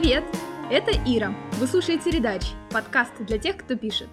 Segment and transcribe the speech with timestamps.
[0.00, 0.22] Привет!
[0.70, 1.34] Это Ира.
[1.58, 2.42] Вы слушаете «Редач»–
[2.72, 4.06] подкаст для тех, кто пишет.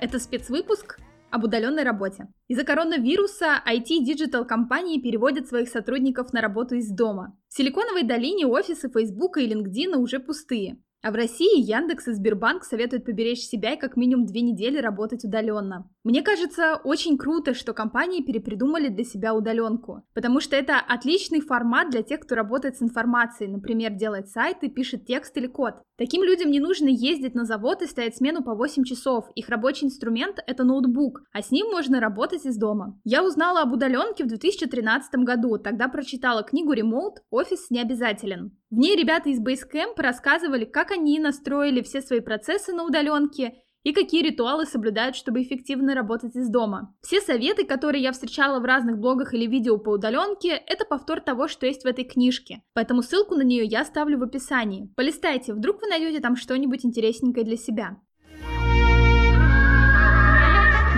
[0.00, 0.98] Это спецвыпуск
[1.30, 2.28] об удаленной работе.
[2.48, 7.36] Из-за коронавируса IT-digital компании переводят своих сотрудников на работу из дома.
[7.48, 10.78] В Силиконовой долине офисы Facebook и LinkedIn уже пустые.
[11.02, 15.24] А в России Яндекс и Сбербанк советуют поберечь себя и как минимум две недели работать
[15.24, 15.90] удаленно.
[16.08, 21.90] Мне кажется, очень круто, что компании перепридумали для себя удаленку, потому что это отличный формат
[21.90, 25.74] для тех, кто работает с информацией, например, делает сайты, пишет текст или код.
[25.98, 29.26] Таким людям не нужно ездить на завод и стоять смену по 8 часов.
[29.34, 32.98] Их рабочий инструмент— это ноутбук, а с ним можно работать из дома.
[33.04, 37.16] Я узнала об удаленке в 2013 году, тогда прочитала книгу «Ремоут.
[37.28, 38.56] Офис не обязателен».
[38.70, 43.92] В ней ребята из Basecamp рассказывали, как они настроили все свои процессы на удаленке и
[43.92, 46.94] какие ритуалы соблюдают, чтобы эффективно работать из дома.
[47.00, 51.48] Все советы, которые я встречала в разных блогах или видео по удаленке, это повтор того,
[51.48, 52.62] что есть в этой книжке.
[52.74, 54.92] Поэтому ссылку на нее я оставлю в описании.
[54.96, 57.96] Полистайте, вдруг вы найдете там что-нибудь интересненькое для себя.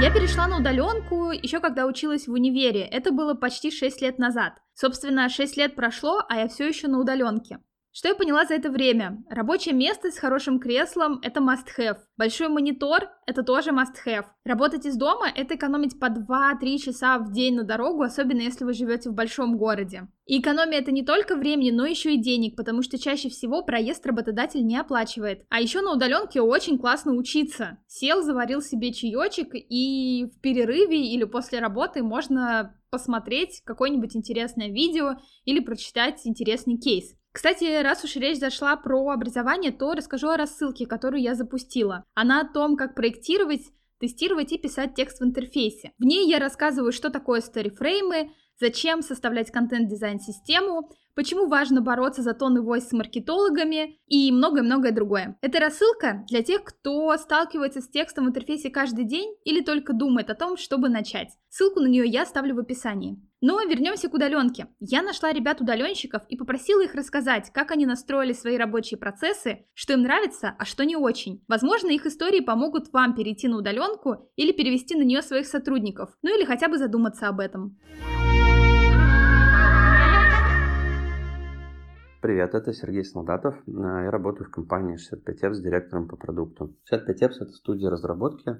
[0.01, 2.81] Я перешла на удаленку еще когда училась в универе.
[2.81, 4.55] Это было почти 6 лет назад.
[4.75, 7.58] Собственно, 6 лет прошло, а я все еще на удаленке.
[7.92, 9.24] Что я поняла за это время?
[9.28, 11.98] Рабочее место с хорошим креслом– это must-have.
[12.16, 14.27] Большой монитор– это тоже must-have.
[14.44, 18.74] Работать из дома– это экономить по 2-3 часа в день на дорогу, особенно если вы
[18.74, 20.06] живете в большом городе.
[20.24, 24.06] И экономия– это не только времени, но еще и денег, потому что чаще всего проезд
[24.06, 25.42] работодатель не оплачивает.
[25.48, 27.78] А еще на удаленке очень классно учиться.
[27.88, 35.16] Сел, заварил себе чаечек, и в перерыве или после работы можно посмотреть какое-нибудь интересное видео
[35.44, 37.16] или прочитать интересный кейс.
[37.33, 42.05] Кстати, раз уж речь зашла про образование, то расскажу о рассылке, которую я запустила.
[42.14, 43.62] Она о том, как проектировать,
[44.00, 45.92] тестировать и писать текст в интерфейсе.
[45.98, 52.58] В ней я рассказываю, что такое старифреймы, зачем составлять контент-дизайн-систему, почему важно бороться за тон
[52.58, 55.36] и войс с маркетологами и многое-многое другое.
[55.41, 60.30] Это рассылка для тех, кто сталкивается с текстом в интерфейсе каждый день или только думает
[60.30, 61.30] о том, чтобы начать.
[61.48, 63.18] Ссылку на нее я оставлю в описании.
[63.42, 64.68] Но вернемся к удаленке.
[64.80, 70.02] Я нашла ребят-удаленщиков и попросила их рассказать, как они настроили свои рабочие процессы, что им
[70.02, 71.42] нравится, а что не очень.
[71.48, 76.36] Возможно, их истории помогут вам перейти на удаленку или перевести на нее своих сотрудников, ну
[76.36, 77.79] или хотя бы задуматься об этом.
[82.20, 83.57] Привет, это Сергей Солдатов.
[83.67, 86.77] Я работаю в компании 65 с директором по продукту.
[86.85, 88.58] 65 это студия разработки.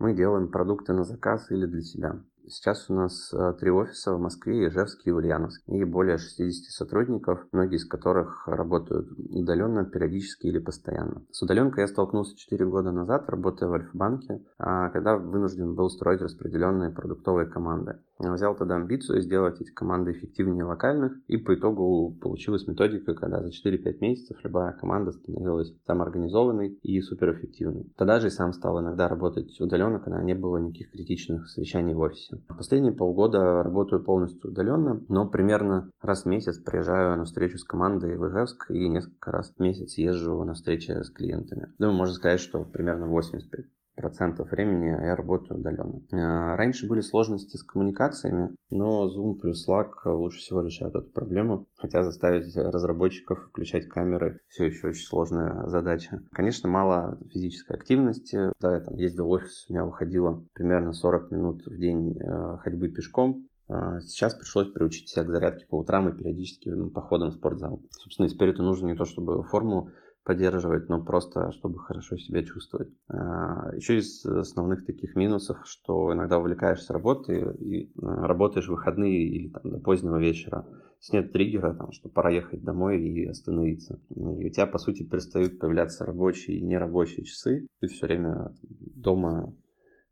[0.00, 2.20] Мы делаем продукты на заказ или для себя.
[2.48, 5.78] Сейчас у нас э, три офиса в Москве, Ижевске и Ульяновске.
[5.78, 11.24] И более 60 сотрудников, многие из которых работают удаленно, периодически или постоянно.
[11.30, 16.20] С удаленкой я столкнулся 4 года назад, работая в Альфа-банке, а когда вынужден был строить
[16.20, 17.98] распределенные продуктовые команды.
[18.18, 23.48] Взял тогда амбицию сделать эти команды эффективнее локальных, и по итогу получилась методика, когда за
[23.48, 27.92] 4-5 месяцев любая команда становилась самоорганизованной и суперэффективной.
[27.96, 32.00] Тогда же и сам стал иногда работать удаленно, когда не было никаких критичных совещаний в
[32.00, 32.42] офисе.
[32.48, 38.16] Последние полгода работаю полностью удаленно, но примерно раз в месяц приезжаю на встречу с командой
[38.16, 41.72] в Ижевск и несколько раз в месяц езжу на встречи с клиентами.
[41.78, 43.66] Думаю, можно сказать, что примерно 85
[43.96, 46.00] процентов времени я работаю удаленно.
[46.12, 51.66] А, раньше были сложности с коммуникациями, но Zoom плюс Slack лучше всего решают эту проблему,
[51.76, 56.22] хотя заставить разработчиков включать камеры все еще очень сложная задача.
[56.32, 58.52] Конечно, мало физической активности.
[58.60, 62.58] Да, я там ездил в офис, у меня выходило примерно 40 минут в день э,
[62.58, 67.30] ходьбы пешком, а, Сейчас пришлось приучить себя к зарядке по утрам и периодически ну, походам
[67.30, 67.82] в спортзал.
[67.90, 69.90] Собственно, теперь это нужно не то, чтобы форму
[70.26, 72.88] поддерживать, но просто чтобы хорошо себя чувствовать.
[73.08, 79.28] А, Еще из основных таких минусов, что иногда увлекаешься работой и а, работаешь в выходные
[79.28, 80.66] или там до позднего вечера.
[81.00, 84.00] Если триггера, там, что пора ехать домой и остановиться.
[84.10, 87.68] И у тебя, по сути, перестают появляться рабочие и нерабочие часы.
[87.80, 89.54] Ты все время дома,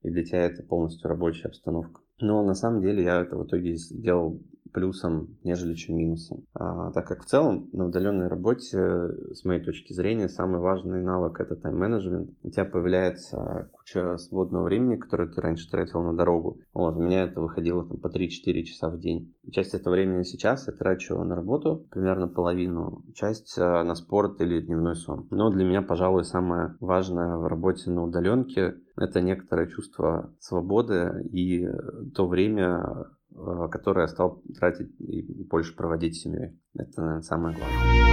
[0.02, 2.00] и для тебя это полностью рабочая обстановка.
[2.20, 4.40] Но на самом деле я это в итоге сделал
[4.74, 6.44] плюсом, нежели чем минусом.
[6.52, 8.78] А, так как в целом на удаленной работе,
[9.32, 12.30] с моей точки зрения, самый важный навык это тайм-менеджмент.
[12.42, 16.58] У тебя появляется куча свободного времени, которое ты раньше тратил на дорогу.
[16.74, 19.32] Вот, у меня это выходило там, по 3-4 часа в день.
[19.52, 24.60] Часть этого времени сейчас я трачу на работу, примерно половину, часть а, на спорт или
[24.60, 25.28] дневной сон.
[25.30, 31.68] Но для меня, пожалуй, самое важное в работе на удаленке это некоторое чувство свободы и
[32.14, 36.56] то время, Э, которое я стал тратить и больше проводить с семьей.
[36.74, 38.04] Это, наверное, самое главное.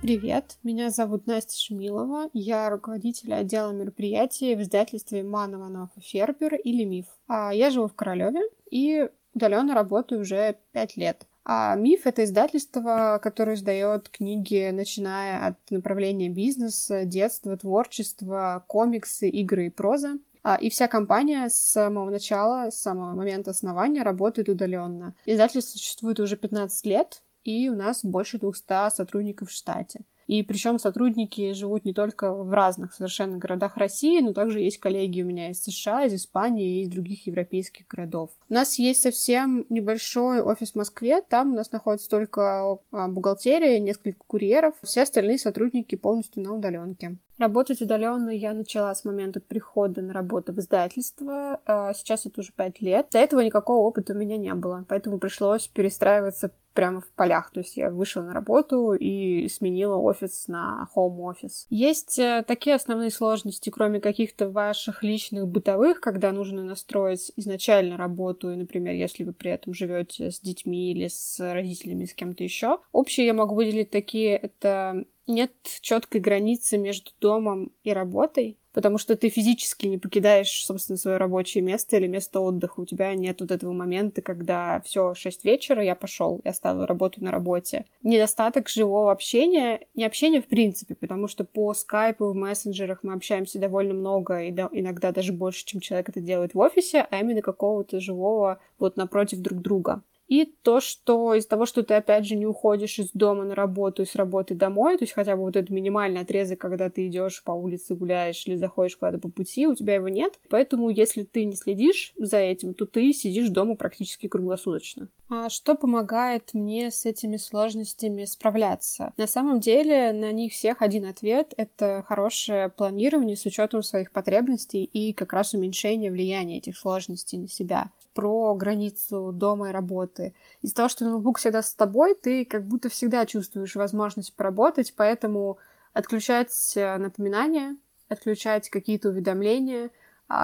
[0.00, 7.06] Привет, меня зовут Настя Шумилова, я руководитель отдела мероприятий в издательстве Манованов Фербер или Миф.
[7.28, 11.26] А я живу в Королеве и удаленно работаю уже пять лет.
[11.44, 19.66] А «Миф»— это издательство, которое издает книги, начиная от направления бизнеса, детства, творчества, комиксы, игры
[19.66, 20.18] и проза.
[20.42, 25.14] А, и вся компания с самого начала, с самого момента основания работает удаленно.
[25.24, 30.04] Издательство существует уже 15 лет, и у нас больше 200 сотрудников в штате.
[30.26, 35.22] И причем сотрудники живут не только в разных совершенно городах России, но также есть коллеги
[35.22, 38.30] у меня из США, из Испании и из других европейских городов.
[38.48, 43.78] У нас есть совсем небольшой офис в Москве, там у нас находится только а, бухгалтерия,
[43.78, 47.16] несколько курьеров, все остальные сотрудники полностью на удаленке.
[47.38, 51.60] Работать удаленно я начала с момента прихода на работу в издательство.
[51.66, 53.08] А, сейчас это уже пять лет.
[53.10, 57.50] До этого никакого опыта у меня не было, поэтому пришлось перестраиваться прямо в полях.
[57.50, 61.66] То есть я вышла на работу и сменила офис на home офис.
[61.70, 68.50] Есть э, такие основные сложности, кроме каких-то ваших личных бытовых, когда нужно настроить изначально работу,
[68.50, 72.78] и, например, если вы при этом живете с детьми или с родителями, с кем-то еще.
[72.92, 79.16] Общие я могу выделить такие, это нет четкой границы между домом и работой потому что
[79.16, 82.80] ты физически не покидаешь, собственно, свое рабочее место или место отдыха.
[82.80, 87.22] У тебя нет вот этого момента, когда все, 6 вечера, я пошел, я оставил работу
[87.22, 87.84] на работе.
[88.02, 93.58] Недостаток живого общения, не общения в принципе, потому что по скайпу, в мессенджерах мы общаемся
[93.58, 98.00] довольно много, и иногда даже больше, чем человек это делает в офисе, а именно какого-то
[98.00, 100.02] живого вот напротив друг друга.
[100.32, 104.00] И то, что из-за того, что ты, опять же, не уходишь из дома на работу
[104.00, 107.44] и с работы домой, то есть хотя бы вот этот минимальный отрезок, когда ты идешь
[107.44, 110.40] по улице, гуляешь или заходишь куда-то по пути, у тебя его нет.
[110.48, 115.08] Поэтому, если ты не следишь за этим, то ты сидишь дома практически круглосуточно.
[115.28, 119.12] А что помогает мне с этими сложностями справляться?
[119.18, 124.84] На самом деле на них всех один ответ— это хорошее планирование с учетом своих потребностей
[124.84, 130.34] и как раз уменьшение влияния этих сложностей на себя про границу дома и работы.
[130.60, 135.58] Из-за того, что ноутбук всегда с тобой, ты как будто всегда чувствуешь возможность поработать, поэтому
[135.92, 137.76] отключать э, напоминания,
[138.08, 139.90] отключать какие-то уведомления—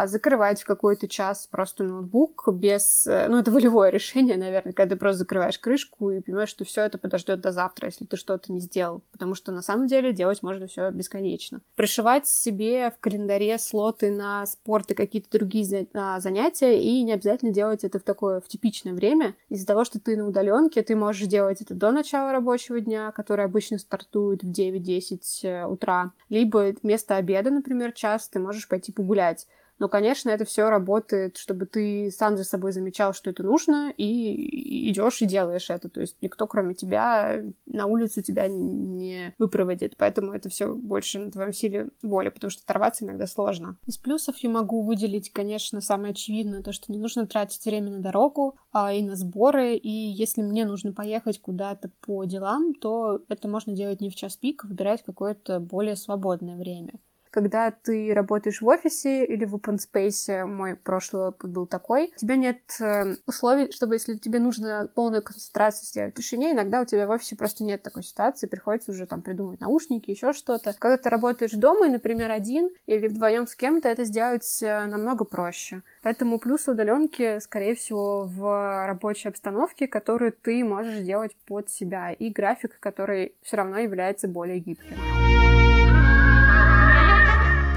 [0.07, 3.07] закрывать в какой-то час просто ноутбук без...
[3.07, 6.83] Э, ну, это волевое решение, наверное, когда ты просто закрываешь крышку и понимаешь, что все
[6.83, 9.03] это подождет до завтра, если ты что-то не сделал.
[9.13, 11.61] Потому что на самом деле делать можно все бесконечно.
[11.75, 17.53] Пришивать себе в календаре слоты на спорт и какие-то другие а, занятия, и не обязательно
[17.53, 19.35] делать это в такое в типичное время.
[19.49, 23.45] Из-за того, что ты на удаленке, ты можешь делать это до начала рабочего дня, который
[23.45, 29.47] обычно стартует в 9-10 э, утра, либо вместо обеда, например, час ты можешь пойти погулять.
[29.79, 34.91] Но, конечно, это все работает, чтобы ты сам за собой замечал, что это нужно, и
[34.91, 35.89] идешь и делаешь это.
[35.89, 39.97] То есть никто, кроме тебя, на улицу тебя не выпроводит.
[39.97, 43.77] Поэтому это все больше на твоем силе воли, потому что оторваться иногда сложно.
[43.87, 48.01] Из плюсов я могу выделить, конечно, самое очевидное, то, что не нужно тратить время на
[48.01, 49.77] дорогу а, и на сборы.
[49.77, 54.37] И если мне нужно поехать куда-то по делам, то это можно делать не в час
[54.37, 56.95] пик, выбирать какое-то более свободное время
[57.39, 62.19] когда ты работаешь в офисе или в open space, мой прошлый опыт был такой, у
[62.19, 66.85] тебя нет э, условий, чтобы если тебе нужно полную концентрацию сделать в тишине, иногда у
[66.85, 70.75] тебя в офисе просто нет такой ситуации, приходится уже там придумать наушники, еще что-то.
[70.77, 75.25] Когда ты работаешь дома и, например, один или вдвоем с кем-то, это сделать э, намного
[75.25, 75.83] проще.
[76.03, 82.31] Поэтому плюс удаленки, скорее всего, в рабочей обстановке, которую ты можешь делать под себя, и
[82.31, 84.97] график, который все равно является более гибким.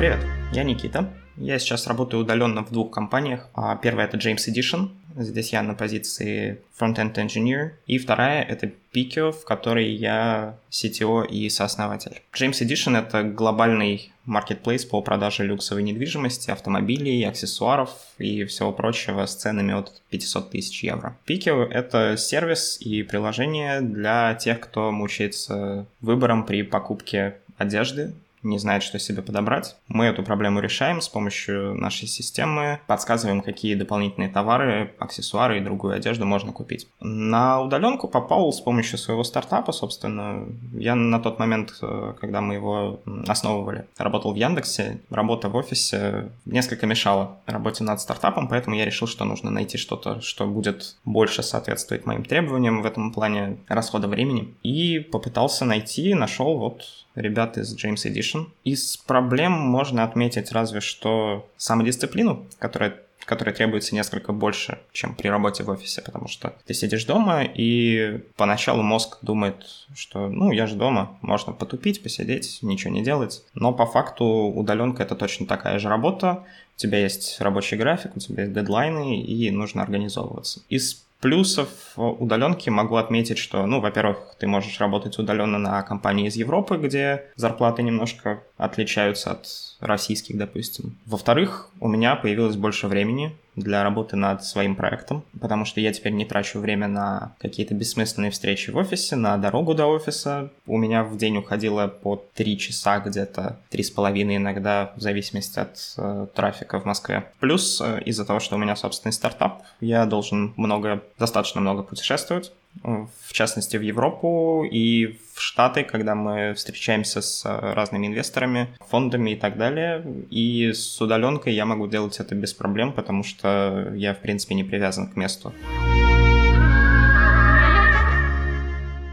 [0.02, 1.14] Привет, я Никита.
[1.38, 3.48] Я сейчас работаю удаленно в двух компаниях.
[3.54, 4.90] А первая это James Edition.
[5.16, 7.74] Здесь я на позиции Front-End Engineer.
[7.86, 12.20] И вторая это Pikio, в которой я CTO и сооснователь.
[12.34, 19.36] James Edition это глобальный маркетплейс по продаже люксовой недвижимости, автомобилей, аксессуаров и всего прочего с
[19.36, 21.16] ценами от 500 тысяч евро.
[21.28, 28.84] Pikio— это сервис и приложение для тех, кто мучается выбором при покупке одежды не знает,
[28.84, 29.76] что себе подобрать.
[29.88, 35.96] Мы эту проблему решаем с помощью нашей системы, подсказываем, какие дополнительные товары, аксессуары и другую
[35.96, 36.88] одежду можно купить.
[37.00, 40.46] На удаленку попал с помощью своего стартапа, собственно.
[40.74, 45.02] Я на тот момент, э, когда мы его основывали, работал в Яндексе.
[45.10, 50.22] Работа в офисе несколько мешала работе над стартапом, поэтому я решил, что нужно найти что-то,
[50.22, 54.54] что будет больше соответствовать моим требованиям в этом плане расхода времени.
[54.64, 56.84] И попытался найти, нашел вот
[57.16, 58.48] ребят из James Edition.
[58.64, 65.64] Из проблем можно отметить разве что самодисциплину, которая которая требуется несколько больше, чем при работе
[65.64, 69.64] в офисе, потому что ты сидишь дома, и поначалу мозг думает,
[69.96, 73.44] что, ну, я же дома, можно потупить, посидеть, ничего не делать.
[73.54, 76.44] Но по факту удаленка— это точно такая же работа,
[76.76, 80.62] у тебя есть рабочий график, у тебя есть дедлайны, и нужно организовываться.
[80.68, 86.36] Из плюсов удаленки могу отметить, что, ну, во-первых, ты можешь работать удаленно на компании из
[86.36, 89.48] Европы, где зарплаты немножко отличаются от
[89.80, 90.98] российских, допустим.
[91.06, 96.14] Во-вторых, у меня появилось больше времени для работы над своим проектом, потому что я теперь
[96.14, 100.50] не трачу время на какие-то бессмысленные встречи в офисе, на дорогу до офиса.
[100.66, 105.60] У меня в день уходило по три часа где-то, три с половиной иногда, в зависимости
[105.60, 107.26] от э, трафика в Москве.
[107.40, 112.52] Плюс э, из-за того, что у меня собственный стартап, я должен много, достаточно много путешествовать,
[112.84, 119.32] в частности в Европу и в Штаты, когда мы встречаемся с э, разными инвесторами, фондами
[119.32, 120.04] и так далее.
[120.30, 124.64] И с удаленкой я могу делать это без проблем, потому что я, в принципе, не
[124.64, 125.54] привязан к месту.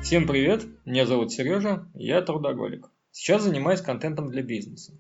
[0.03, 2.91] Всем привет, меня зовут Сережа, я трудоголик.
[3.11, 4.93] Сейчас занимаюсь контентом для бизнеса.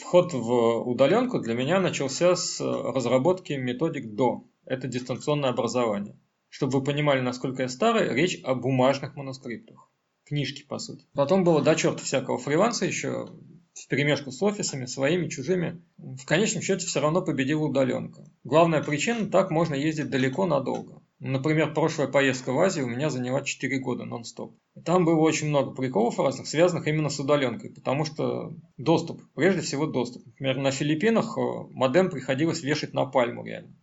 [0.00, 4.44] Вход в удаленку для меня начался с разработки методик ДО.
[4.64, 6.16] Это дистанционное образование.
[6.54, 9.90] Чтобы вы понимали, насколько я старый, речь о бумажных манускриптах.
[10.24, 11.04] Книжки, по сути.
[11.12, 13.26] Потом было до черта всякого фриланса еще,
[13.74, 15.82] в перемешку с офисами, своими, чужими.
[15.96, 18.30] В конечном счете все равно победила удаленка.
[18.44, 21.02] Главная причина– так можно ездить далеко надолго.
[21.18, 24.56] Например, прошлая поездка в Азию у меня заняла 4 года нон-стоп.
[24.84, 29.86] Там было очень много приколов разных, связанных именно с удаленкой, потому что доступ, прежде всего
[29.86, 30.24] доступ.
[30.24, 31.40] Например, на Филиппинах э,
[31.72, 33.74] модем приходилось вешать на пальму реально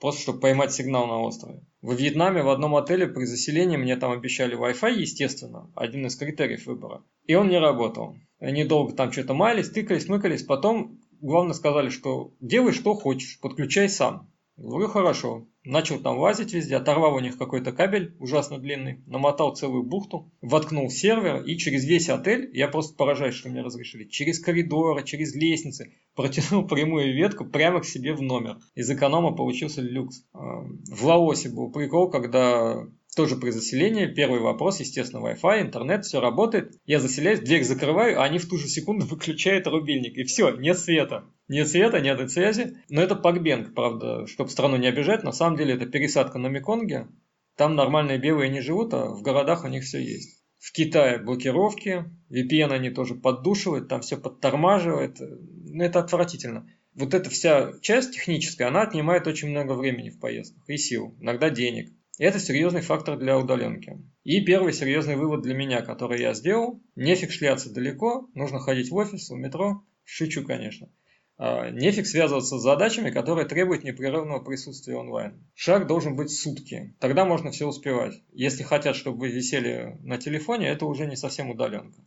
[0.00, 1.62] просто чтобы поймать сигнал на острове.
[1.82, 6.66] Во Вьетнаме в одном отеле при заселении мне там обещали Wi-Fi, естественно, один из критериев
[6.66, 7.02] выбора.
[7.24, 8.16] И он не работал.
[8.40, 10.42] Они долго там что-то мались, тыкались, мыкались.
[10.42, 14.30] Потом, главное, сказали, что делай что хочешь, подключай сам.
[14.56, 15.46] Говорю, хорошо.
[15.68, 20.88] Начал там лазить везде, оторвал у них какой-то кабель ужасно длинный, намотал целую бухту, воткнул
[20.88, 25.92] сервер и через весь отель, я просто поражаюсь, что мне разрешили, через коридоры, через лестницы,
[26.14, 28.56] протянул прямую ветку прямо к себе в номер.
[28.76, 30.24] Из эконома получился люкс.
[30.32, 32.86] А, в Лаосе был прикол, когда
[33.18, 34.06] тоже при заселении.
[34.06, 36.78] Первый вопрос, естественно, Wi-Fi, интернет, все работает.
[36.86, 40.16] Я заселяюсь, дверь закрываю, а они в ту же секунду выключают рубильник.
[40.16, 41.24] И все, нет света.
[41.48, 42.76] Нет света, нет связи.
[42.88, 45.24] Но это Пакбенг, правда, чтобы страну не обижать.
[45.24, 47.08] На самом деле это пересадка на Меконге.
[47.56, 50.40] Там нормальные белые не живут, а в городах у них все есть.
[50.60, 55.16] В Китае блокировки, VPN они тоже поддушивают, там все подтормаживает.
[55.18, 56.68] Ну, это отвратительно.
[56.94, 61.50] Вот эта вся часть техническая, она отнимает очень много времени в поездках и сил, иногда
[61.50, 61.92] денег.
[62.18, 63.96] Это серьезный фактор для удаленки.
[64.24, 68.96] И первый серьезный вывод для меня, который я сделал, нефиг шляться далеко, нужно ходить в
[68.96, 70.88] офис, в метро, шучу, конечно.
[71.36, 75.48] А, нефиг связываться с задачами, которые требуют непрерывного присутствия онлайн.
[75.54, 78.20] Шаг должен быть сутки, тогда можно все успевать.
[78.32, 82.00] Если хотят, чтобы вы висели на телефоне, это уже не совсем удаленка.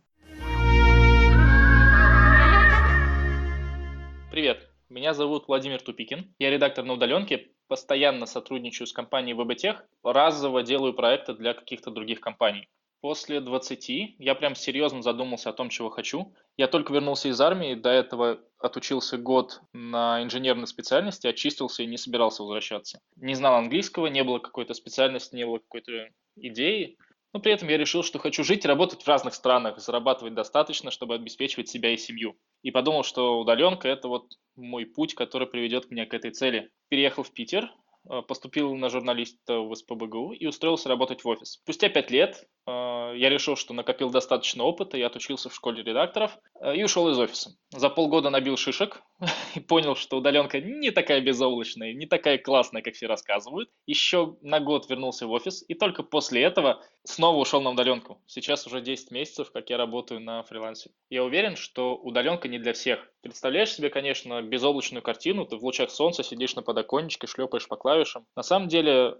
[4.30, 6.34] Привет, меня зовут Владимир Тупикин.
[6.38, 12.20] Я редактор на удаленке, постоянно сотрудничаю с компанией VBTech, разово делаю проекты для каких-то других
[12.20, 12.68] компаний.
[13.02, 16.32] После 20 я прям серьезно задумался о том, чего хочу.
[16.56, 21.96] Я только вернулся из армии, до этого отучился год на инженерной специальности, очистился и не
[21.96, 23.00] собирался возвращаться.
[23.16, 26.96] Не знал английского, не было какой-то специальности, не было какой-то идеи.
[27.32, 30.90] Но при этом я решил, что хочу жить и работать в разных странах, зарабатывать достаточно,
[30.90, 32.36] чтобы обеспечивать себя и семью.
[32.62, 36.70] И подумал, что удаленка– это вот мой путь, который приведет меня к этой цели.
[36.88, 37.72] Переехал в Питер,
[38.10, 41.52] э, поступил на журналиста в СПБГУ и устроился работать в офис.
[41.52, 46.76] Спустя пять лет я решил, что накопил достаточно опыта, я отучился в школе редакторов э,
[46.76, 47.56] и ушел из офиса.
[47.70, 49.02] За полгода набил шишек
[49.54, 53.70] и понял, что удаленка не такая безоблачная, не такая классная, как все рассказывают.
[53.86, 58.22] Еще на год вернулся в офис и только после этого снова ушел на удаленку.
[58.26, 60.90] Сейчас уже 10 месяцев, как я работаю на фрилансе.
[61.10, 63.08] Я уверен, что удаленка не для всех.
[63.22, 68.26] Представляешь себе, конечно, безоблачную картину, ты в лучах солнца сидишь на подоконничке, шлепаешь по клавишам.
[68.36, 69.16] На самом деле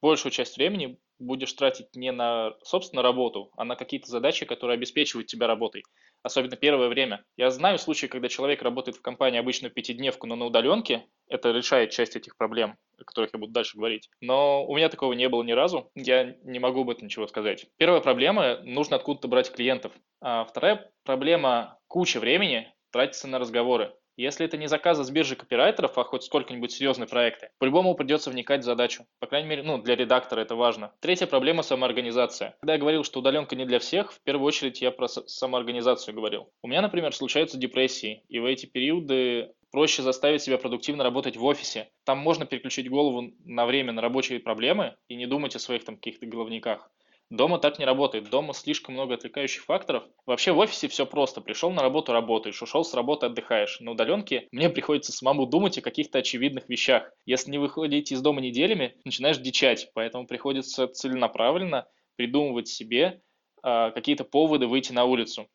[0.00, 5.26] большую часть времени будешь тратить не на, собственно, работу, а на какие-то задачи, которые обеспечивают
[5.26, 5.82] тебя работой.
[6.22, 7.24] Особенно первое время.
[7.36, 11.06] Я знаю случаи, когда человек работает в компании обычно пятидневку, но на удаленке.
[11.28, 14.08] Это решает часть этих проблем, о которых я буду дальше говорить.
[14.20, 15.90] Но у меня такого не было ни разу.
[15.94, 17.66] Я не могу об этом ничего сказать.
[17.76, 19.92] Первая проблема– нужно откуда-то брать клиентов.
[20.20, 23.94] А вторая проблема– куча времени тратится на разговоры.
[24.18, 28.62] Если это не заказы с биржи копирайтеров, а хоть сколько-нибудь серьезные проекты, по-любому придется вникать
[28.62, 29.06] в задачу.
[29.20, 30.92] По крайней мере, ну, для редактора это важно.
[30.98, 32.56] Третья проблема– самоорганизация.
[32.58, 36.50] Когда я говорил, что удаленка не для всех, в первую очередь я про самоорганизацию говорил.
[36.62, 41.44] У меня, например, случаются депрессии, и в эти периоды проще заставить себя продуктивно работать в
[41.44, 41.88] офисе.
[42.04, 45.94] Там можно переключить голову на время на рабочие проблемы и не думать о своих там
[45.94, 46.90] каких-то головниках.
[47.30, 48.30] Дома так не работает.
[48.30, 50.04] Дома слишком много отвлекающих факторов.
[50.24, 51.42] Вообще в офисе все просто.
[51.42, 52.62] Пришел на работу, работаешь.
[52.62, 53.80] Ушел с работы, отдыхаешь.
[53.80, 57.10] На удаленке мне приходится самому думать о каких-то очевидных вещах.
[57.26, 59.90] Если не выходить из дома неделями, начинаешь дичать.
[59.92, 63.20] Поэтому приходится целенаправленно придумывать себе
[63.62, 65.48] э, какие-то поводы выйти на улицу.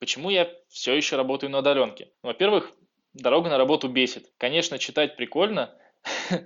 [0.00, 2.10] Почему я все еще работаю на удаленке?
[2.24, 2.72] Ну, во-первых,
[3.14, 4.32] дорога на работу бесит.
[4.38, 5.72] Конечно, читать прикольно,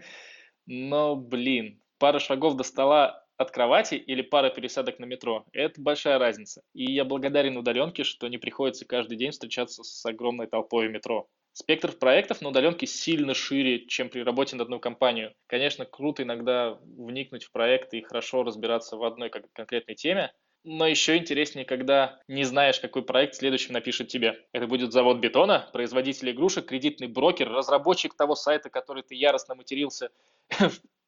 [0.66, 5.44] но, блин, пара шагов до стола от кровати или пара пересадок на метро.
[5.52, 6.62] Это большая разница.
[6.74, 11.28] И я благодарен удаленке, что не приходится каждый день встречаться с огромной толпой в метро.
[11.52, 15.32] Спектр проектов на удаленке сильно шире, чем при работе над одну компанию.
[15.46, 20.32] Конечно, круто иногда вникнуть в проект и хорошо разбираться в одной конкретной теме,
[20.64, 24.44] но еще интереснее, когда не знаешь, какой проект следующим напишет тебе.
[24.52, 30.10] Это будет завод бетона, производитель игрушек, кредитный брокер, разработчик того сайта, который ты яростно матерился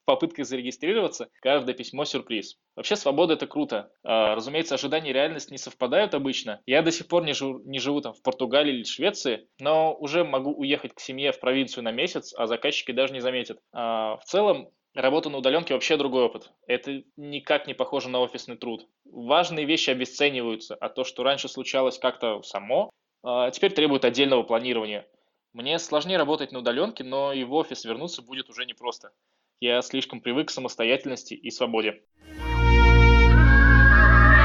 [0.09, 2.57] попытках зарегистрироваться, каждое письмо сюрприз.
[2.77, 3.91] Вообще свобода это круто.
[4.03, 6.63] А, разумеется, ожидания и реальность не совпадают обычно.
[6.65, 10.25] Я до сих пор не живу, не живу там в Португалии или Швеции, но уже
[10.25, 13.59] могу уехать к семье в провинцию на месяц, а заказчики даже не заметят.
[13.75, 16.51] А, в целом, Работа на удаленке вообще другой опыт.
[16.67, 18.89] Это никак не похоже на офисный труд.
[19.05, 22.91] Важные вещи обесцениваются, а то, что раньше случалось как-то само,
[23.23, 25.07] а, теперь требует отдельного планирования.
[25.53, 29.11] Мне сложнее работать на удаленке, но и в офис вернуться будет уже непросто.
[29.61, 32.01] Я слишком привык к самостоятельности и свободе.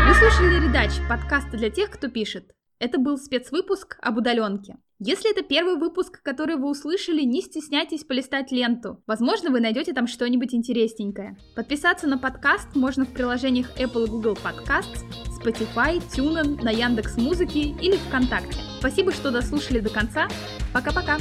[0.08, 2.46] Вы слушали «Редач»– подкасты для тех, кто пишет.
[2.80, 4.78] Это был спецвыпуск об удаленке.
[4.98, 9.04] Если это первый выпуск, который вы услышали, не стесняйтесь полистать ленту.
[9.06, 11.38] Возможно, вы найдете там что-нибудь интересненькое.
[11.56, 15.04] Подписаться на подкаст можно в приложениях Apple и Google Podcasts,
[15.40, 18.60] Spotify, TuneIn, на Яндекс Музыке или ВКонтакте.
[18.80, 20.28] Спасибо, что дослушали до конца.
[20.74, 21.18] Пока-пока!